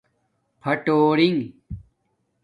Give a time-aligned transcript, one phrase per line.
[0.61, 1.39] پھٹورنݣہ